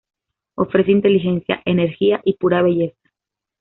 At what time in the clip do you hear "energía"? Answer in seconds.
1.63-2.21